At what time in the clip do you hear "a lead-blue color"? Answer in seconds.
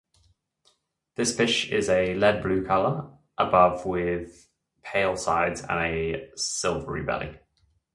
1.87-3.11